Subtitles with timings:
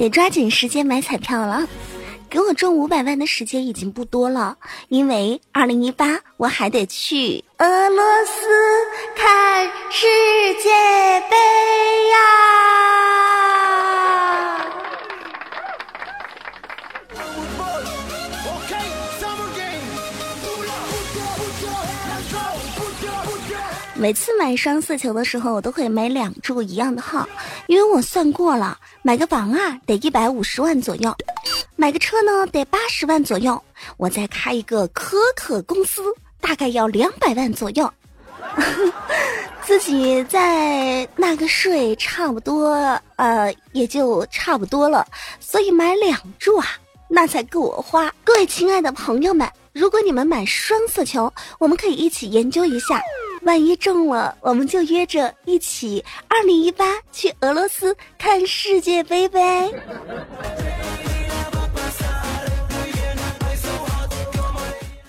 [0.00, 1.68] 得抓紧时间买彩票了。
[2.30, 4.56] 给我中五百万的时间已经不多了，
[4.88, 8.48] 因为二零一八我还得去俄罗斯
[9.14, 10.06] 看世
[10.62, 10.70] 界
[11.28, 11.36] 杯
[12.08, 13.29] 呀。
[24.00, 27.28] 每次买双色球的时候，我都会买两注一样的号，
[27.66, 31.14] 因为我算过了，买个房啊得一百五十万左右，
[31.76, 33.62] 买个车呢得八十万左右，
[33.98, 36.02] 我再开一个可可公司
[36.40, 37.92] 大概要两百万左右，
[39.66, 45.06] 自己在纳个税差不多，呃也就差不多了，
[45.40, 46.66] 所以买两注啊，
[47.06, 48.10] 那才够我花。
[48.24, 52.98] 各位亲爱的朋友们，如果你们买双色球，我们可以一起研究一下。
[53.42, 59.70] 万一中了，我们就约着一起二零一八去俄罗斯看世界杯呗。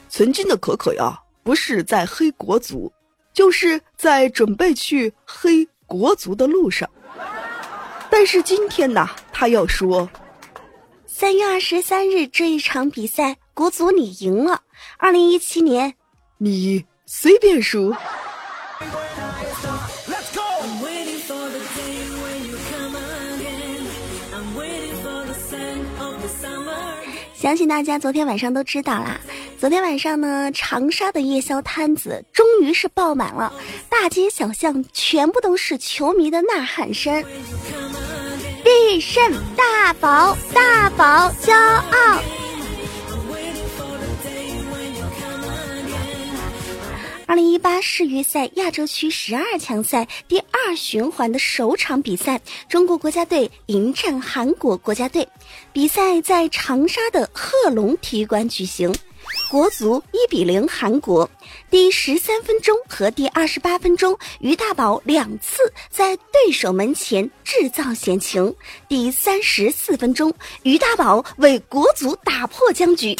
[0.10, 2.92] 曾经的可可呀，不是在黑国足，
[3.34, 6.90] 就是在准备去黑国足的路上。
[8.10, 10.10] 但是今天呢，他要说，
[11.06, 14.62] 三月二十三日这一场比赛，国足你赢了。
[14.98, 15.94] 二零一七年，
[16.38, 17.94] 你随便输。
[27.36, 29.20] 相信大家昨天晚上都知道啦。
[29.60, 33.54] 昨天晚上呢，长沙的夜宵摊子终于是爆满了，
[33.90, 37.22] 大街小巷全部都是球迷的呐喊声。
[38.64, 39.22] 必胜
[39.58, 42.41] 大宝，大宝骄傲。
[47.32, 55.26] 二零一八世预赛亚洲区十二强赛第二循环的首场比赛，中国国家队迎战韩国国家队。
[55.72, 58.94] 比赛在长沙的贺龙体育馆举行，
[59.50, 61.32] 国足一比零韩国。
[61.70, 68.54] 第十三分钟和第二十八分钟，于大宝两次在对手门前制造险情。
[68.90, 73.16] 第三十四分钟，于大宝为国足打破僵局。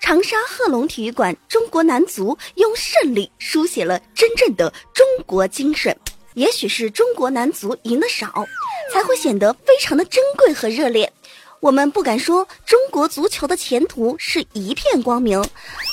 [0.00, 5.94] 长沙贺龙体育馆，中国男足用胜利书写了真正的中国精神。
[6.34, 8.46] 也许是中国男足赢得少，
[8.92, 11.12] 才会显得非常的珍贵和热烈。
[11.60, 15.42] 我们不敢说中国足球的前途是一片光明，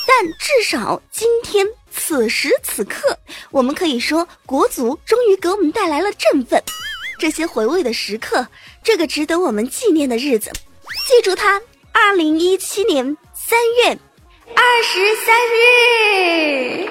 [0.06, 3.18] 但至少今天此时此刻，
[3.50, 6.62] 我们可以说国足终于给我们带来了振奋。
[7.18, 8.46] 这些回味的时刻，
[8.84, 10.52] 这个值得我们纪念的日子，
[11.08, 11.60] 记住它，
[11.92, 13.16] 二零一七年。
[13.48, 13.96] 三月
[14.56, 16.90] 二十三日，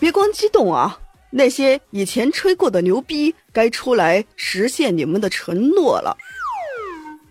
[0.00, 0.98] 别光激动啊！
[1.30, 6.16] 那些以前吹过的牛逼，该出来实现你们的承诺了。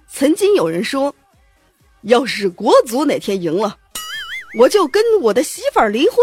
[0.07, 1.13] 曾经有人说，
[2.03, 3.75] 要是国足哪天赢了，
[4.57, 6.19] 我就跟我的媳妇儿离婚。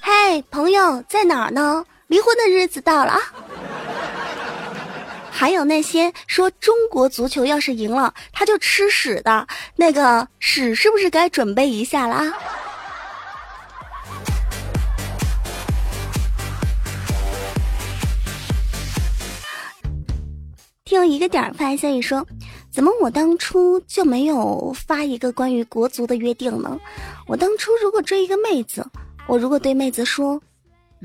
[0.00, 1.84] 嘿，朋友在哪儿呢？
[2.14, 3.20] 离婚的日子到了啊！
[5.32, 12.32] 还有那些说中国足球要是赢了他就吃屎的那个屎，是不是该准备一下啦？
[20.84, 22.24] 听一个点儿发消息说，
[22.70, 26.78] 怎么我当初就没有发一个关于国足的约定呢？
[27.26, 28.86] 我当初如果追一个妹子，
[29.26, 30.40] 我如果对妹子说。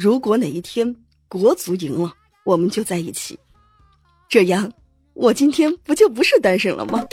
[0.01, 0.95] 如果哪一天
[1.27, 2.13] 国足赢了，
[2.45, 3.37] 我们就在一起，
[4.29, 4.71] 这样
[5.13, 7.05] 我今天不就不是单身了吗？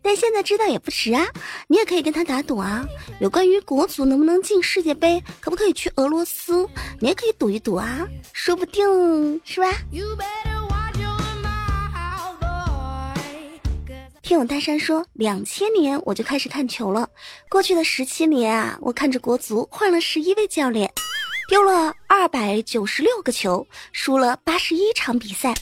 [0.00, 1.26] 但现在知道也不迟啊，
[1.66, 2.86] 你也可以跟他打赌啊，
[3.18, 6.64] 有关于国足能不能进世界杯，可不可以去俄罗斯，
[7.00, 8.84] 你也可以赌一赌啊，说不定
[9.44, 9.72] 是吧？
[14.22, 17.10] 听我大山说，两千年我就开始看球了，
[17.50, 20.88] 过去的十七年啊，我看着国足换了十一位教练。
[21.46, 25.54] 丢了二百九十六个球，输了八十一场比赛，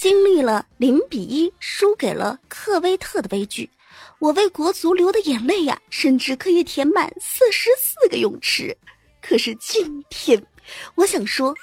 [0.00, 3.70] 经历了零比一输给了科威特的悲剧，
[4.18, 8.76] 我为国足流的眼泪呀，甚至可以填满四十四个泳池。
[9.20, 10.44] 可是今天，
[10.96, 11.54] 我想说，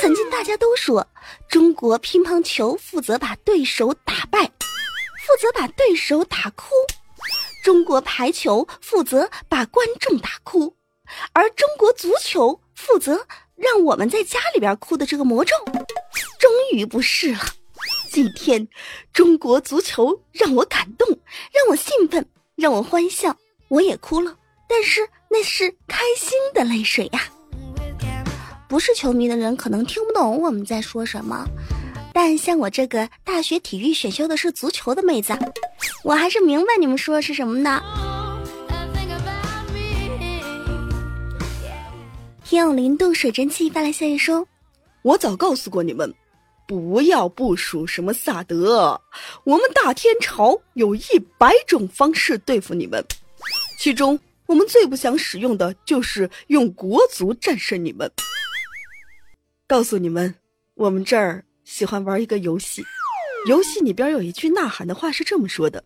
[0.00, 1.04] 曾经大家都说
[1.48, 6.68] 中国乒乓球负责把对手打败，负责把对手打哭；
[7.64, 10.76] 中国排球负责把观众打哭，
[11.32, 12.60] 而中国足球。
[12.88, 13.20] 负责
[13.54, 15.54] 让我们在家里边哭的这个魔咒，
[16.38, 17.40] 终于不是了。
[18.10, 18.66] 今天，
[19.12, 21.06] 中国足球让我感动，
[21.52, 22.24] 让我兴奋，
[22.56, 23.36] 让我欢笑，
[23.68, 24.34] 我也哭了，
[24.66, 27.20] 但是那是开心的泪水呀。
[28.66, 31.46] 不是球迷的人可能听不懂我们在说什么，
[32.14, 35.38] 但像我这个大学体育选修的是足球的妹子，
[36.02, 38.07] 我还是明白你们说的是什么的。
[42.48, 44.48] 天有灵动水蒸气发来消息说
[45.04, 46.14] ：“我早告诉过你们，
[46.66, 48.98] 不要部署什么萨德，
[49.44, 51.02] 我们大天朝有一
[51.36, 53.04] 百种方式对付你们，
[53.78, 58.10] 其中我们最不想使用的就是用国足战胜你们。”
[59.68, 60.34] 告诉你们，
[60.72, 62.82] 我们这儿喜欢玩一个游戏，
[63.46, 65.84] 游戏里边有一句呐喊的话是这么说的：“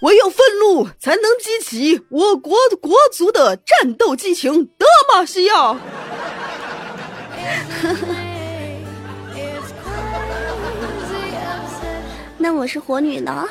[0.00, 5.76] 唯有愤怒才能激起我国国足的战斗激情。”德玛西亚。
[12.40, 13.48] 那我是火女呢，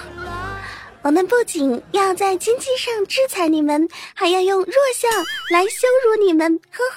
[1.02, 5.12] 我们不仅要在经济上制裁你们，还要用弱项
[5.52, 6.58] 来羞辱你们。
[6.72, 6.96] 呵呵。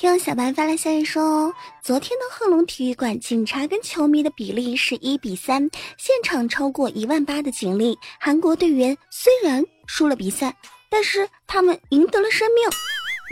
[0.00, 1.52] 听小白发来消息说，
[1.82, 5.60] 昨天的贺龙体育馆警察跟球迷的比例是一比三，
[5.98, 7.94] 现场超过一万八的警力。
[8.18, 10.56] 韩国队员虽然输了比赛，
[10.88, 12.64] 但是他们赢得了生命。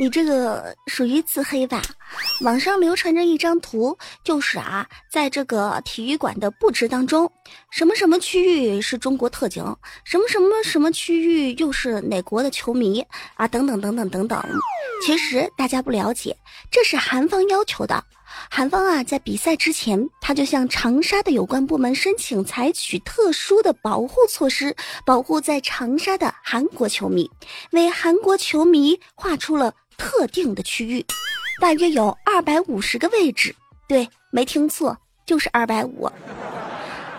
[0.00, 1.82] 你这个属于自黑吧？
[2.42, 7.28] 网上流传着一张图，就是啊，在这个体育馆的布置当中，
[7.72, 9.64] 什么什么区域是中国特警，
[10.04, 13.04] 什么什么什么区域又是哪国的球迷
[13.34, 13.48] 啊？
[13.48, 14.40] 等等等等等等。
[15.04, 16.36] 其实大家不了解，
[16.70, 18.04] 这是韩方要求的。
[18.48, 27.28] 韩方啊，在比赛之前，他就向长沙的有关部门申请采取特殊的保护措施，保护在长沙的韩国球迷，
[27.72, 29.74] 为韩国球迷画出了。
[29.98, 31.04] 特定的区域，
[31.60, 33.54] 大约有二百五十个位置。
[33.86, 34.96] 对，没听错，
[35.26, 36.10] 就是二百五。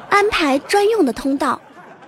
[0.10, 1.62] 安排专用的通道，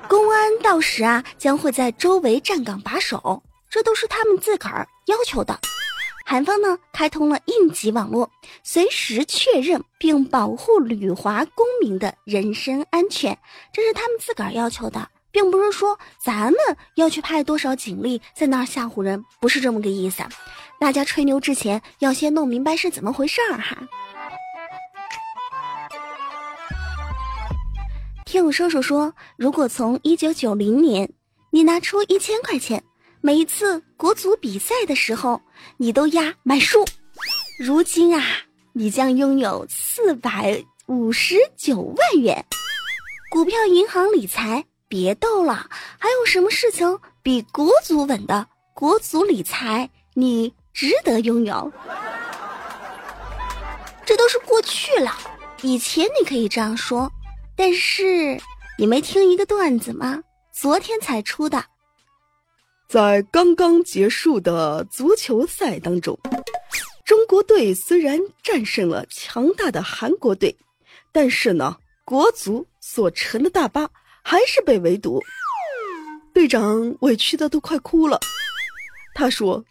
[0.08, 5.60] 公安到时啊将会在周围站岗把守，这都是他们自个儿要求的。
[6.26, 8.30] 韩方呢开通了应急网络，
[8.64, 13.38] 随时确认并保护旅华公民的人身安全，
[13.74, 16.58] 这是他们自个儿要求的，并不是说咱们
[16.96, 20.24] 要去派多少警力在那儿吓唬人，不是这么个意思。
[20.80, 23.78] 大家吹牛之前要先弄明白是怎么回事儿哈。
[28.26, 31.12] 听我叔叔说，如果从一九九零年
[31.52, 32.82] 你拿出一千块钱，
[33.20, 35.42] 每一次国足比赛的时候
[35.78, 36.86] 你都押买输，
[37.60, 38.24] 如今啊，
[38.74, 42.46] 你将拥有四百五十九万元。
[43.30, 48.46] 股票银行理财别逗了，还有什么事情比国足稳的？
[48.74, 50.54] 国足理财你。
[50.74, 51.70] 值得拥有，
[54.06, 55.12] 这都是过去了。
[55.64, 57.12] 以前你可以这样说，
[57.58, 58.40] 但是
[58.78, 60.24] 你没听一个段子吗？
[60.54, 61.66] 昨天才出的，
[62.88, 66.18] 在刚刚结束的足球赛当中，
[67.04, 70.56] 中国队虽然战胜了强大的韩国队，
[71.12, 73.90] 但是呢，国足所乘的大巴
[74.24, 75.22] 还是被围堵，
[76.34, 78.20] 队长委屈的都快哭了。
[79.14, 79.66] 他说。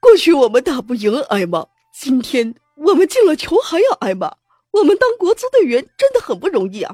[0.00, 4.34] 过去我们打不赢挨骂，今天我们进了球还要挨骂。
[4.72, 6.92] 我们当国足队员真的很不容易啊！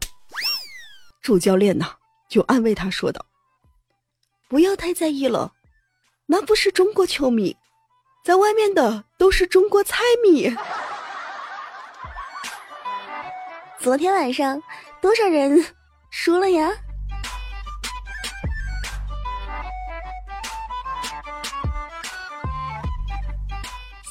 [1.23, 1.87] 主教练呢，
[2.29, 3.25] 就安慰他说道
[4.51, 5.55] ：“不要太在意了，
[6.27, 7.57] 那不是中国球迷，
[8.25, 10.55] 在外面的都是中国菜迷。”
[13.81, 14.63] 昨天晚上
[15.01, 15.65] 多少人
[16.11, 16.71] 输了呀？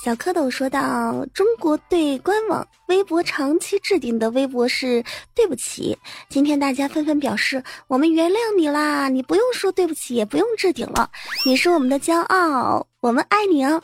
[0.04, 5.04] 小蝌蚪说道：“中国队官网微博长期置顶的微博是
[5.36, 5.98] 对不起，
[6.30, 11.12] 今天大家纷纷表示我们原谅你啦，你不用说对不起，也不用置顶了，
[11.46, 13.82] 你是我们的骄傲，我们爱你哦。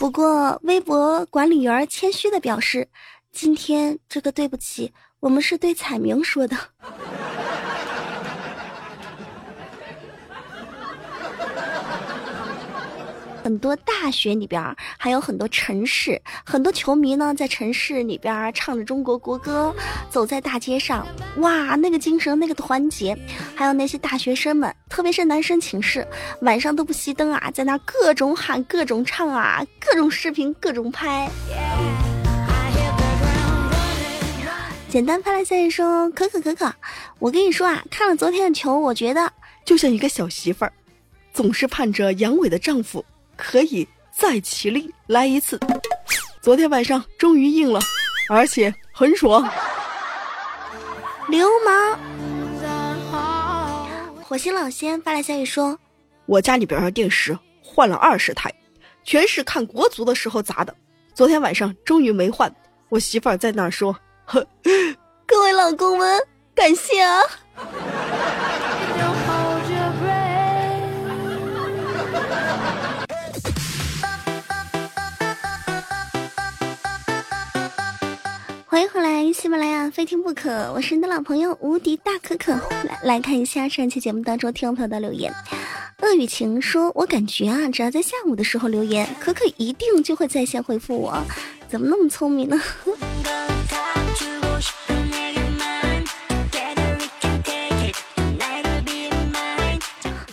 [0.00, 2.88] 不过微博管理员谦虚的表示，
[3.30, 6.56] 今天这个对不起，我们是对彩明说的。”
[13.42, 14.62] 很多大学里边
[14.96, 19.74] 还有很多城市，很多球迷呢在城市里边唱着中国国歌，
[20.08, 21.04] 走在大街上，
[21.38, 23.18] 哇，那个精神，那个团结，
[23.56, 26.06] 还有那些大学生们，特别是男生寝室，
[26.42, 31.28] 晚上都不熄灯啊，在那各种喊，各种唱啊，各种视频，各种拍。
[34.88, 36.72] 简单发来消息说：可可可可，
[37.18, 39.32] 我跟你说啊，看了昨天的球，我觉得
[39.64, 40.72] 就像一个小媳妇儿，
[41.32, 43.04] 总是盼着阳痿的丈夫。
[43.36, 45.58] 可以再起立来一次，
[46.40, 47.80] 昨天晚上终于硬了，
[48.28, 49.48] 而且很爽。
[51.28, 51.98] 流氓！
[54.22, 55.78] 火星老仙发来消息说
[56.26, 58.52] ：“我家里边的电视换了二十台，
[59.04, 60.74] 全是看国足的时候砸的。
[61.14, 62.50] 昨天晚上终于没换。
[62.88, 64.46] 我媳妇儿在那儿说：‘呵，
[65.26, 66.20] 各位老公们，
[66.54, 67.20] 感谢啊！’”
[78.72, 82.54] 欢迎回来，喜马拉雅非听不可，我是你的老朋友无敌大可可。
[82.54, 85.30] 来来看一下上期节目当中听众朋友的留言。
[86.00, 91.22] 恶雨晴说：“我感觉啊，只要在下午的时候留言，可可一定就会在线回复我。
[91.68, 92.58] 怎么那么聪明呢？”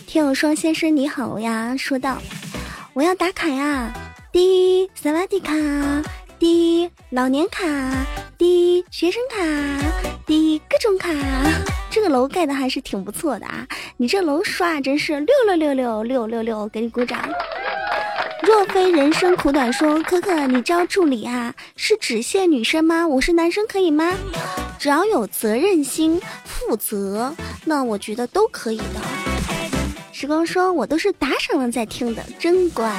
[0.06, 2.16] 听友说：“先生你好呀。”说道
[2.94, 3.92] ：“我要打卡呀，
[4.32, 5.52] 滴萨瓦迪卡。”
[6.40, 7.66] 滴老年卡，
[8.40, 9.36] 滴学生卡，
[10.24, 11.10] 滴各种卡，
[11.90, 13.68] 这个楼盖的还是挺不错的啊！
[13.98, 17.28] 你这楼刷真是六六六六六六六，给你鼓掌。
[18.42, 23.06] 若非人生苦短，说可可，你招助理啊，是只限女生吗？
[23.06, 24.10] 我是男生可以吗？
[24.78, 29.02] 只要有责任心、负责，那我觉得都可以的。
[30.12, 32.90] 时光说，我都是打赏了再听的，真乖。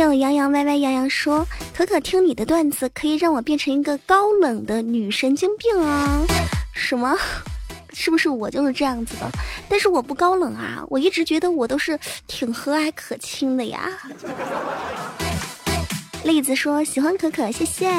[0.00, 6.24] 听洋洋歪歪洋洋说：“可可听你的段子，可以让我变成一个高冷的女神经病啊！
[6.72, 7.14] 什么？
[7.92, 9.30] 是不是我就是这样子的？
[9.68, 10.82] 但是我不高冷啊！
[10.88, 13.90] 我一直觉得我都是挺和蔼可亲的呀。”
[16.24, 17.90] 栗子说：“喜欢可可，谢谢。”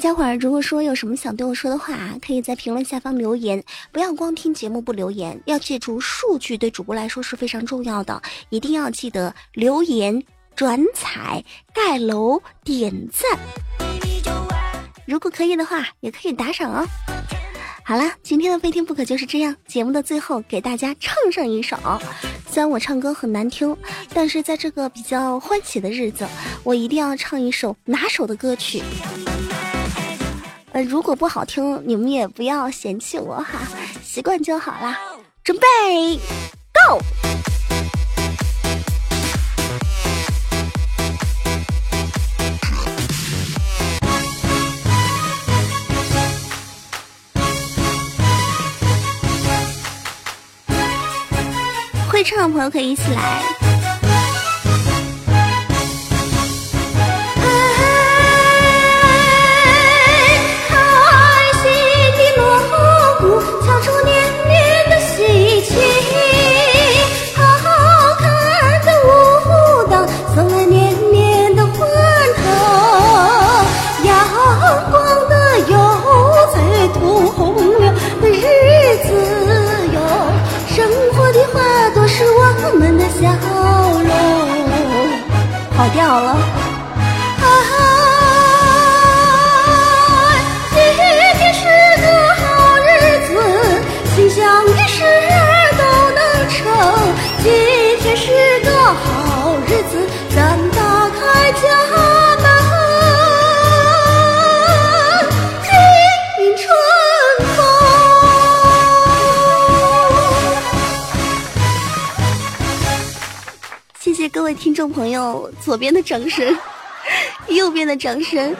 [0.00, 3.62] 家伙儿，如果说有什么想对我说的话，可以在评论下方留言。
[3.92, 10.22] 不要光听节目不留言，要记住数据对主播来说是非常重要的，一定要记得留言、
[10.56, 13.38] 转采、盖楼、点赞。
[15.06, 16.86] 如果可以的话，也可以打赏哦。
[17.84, 19.54] 好了，今天的非听不可就是这样。
[19.66, 21.76] 节目的最后，给大家唱上一首。
[22.48, 23.76] 虽然我唱歌很难听，
[24.14, 26.26] 但是在这个比较欢喜的日子，
[26.62, 28.82] 我一定要唱一首拿手的歌曲。
[30.72, 33.58] 呃，如果不好听，你们也不要嫌弃我哈，
[34.04, 34.96] 习惯就好啦。
[35.42, 36.16] 准备
[36.72, 37.00] ，Go！
[52.08, 53.69] 会唱的朋友可以一起来。
[114.80, 116.56] 众朋友，左边的掌声，
[117.48, 118.56] 右边的掌声，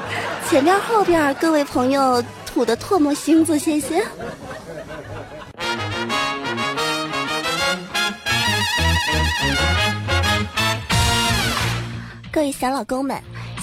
[0.46, 4.06] 前边后边各位朋友吐的唾沫星子，谢谢。
[12.30, 13.18] 各位小老公们，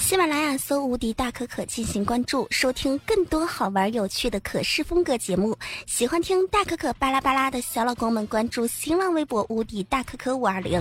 [0.08, 5.54] 喜马拉雅搜“无敌大可可”进行关注，收听更多好玩有趣的可视风格节目。
[5.84, 10.80] 喜欢听大可可巴拉巴拉的小老公们，关注新浪微博“无敌大可可五二零”。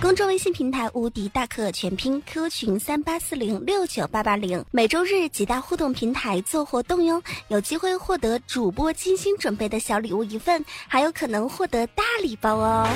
[0.00, 12.88] 公众微信平台无敌大可可全拼 Q 群三八四零六九八八零，每周日几大互动平台做活动哟，有机会获得主播精心准备的小礼物一份，还有可能获得大礼包哦。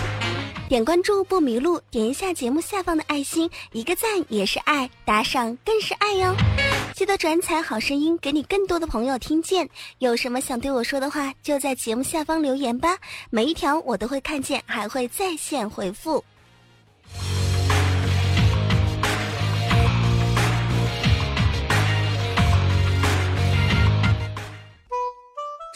[0.69, 6.35] 点关注不迷路，点一下节目下方的爱心，一个赞也是爱，打赏更是爱哟。
[6.93, 9.69] 记得转采好声音，给你更多的朋友听见。
[9.99, 12.99] 有什么想对我说的话，就在节目下方留言吧，
[13.31, 16.25] 每一条我都会看见，还会在线回复。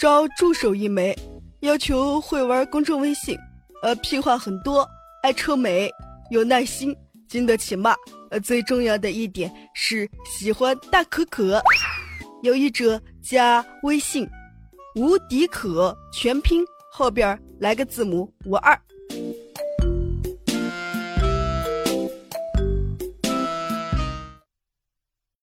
[0.00, 1.16] 招助手一枚，
[1.61, 3.38] 要求会玩公众微信，
[3.82, 4.87] 呃，屁话很多，
[5.22, 5.90] 爱臭美，
[6.30, 6.94] 有耐心，
[7.28, 7.94] 经得起骂，
[8.30, 11.62] 呃，最重要的一点是喜欢大可可。
[12.42, 14.28] 有意者加微信，
[14.96, 18.78] 无敌可全拼后边来个字母五二。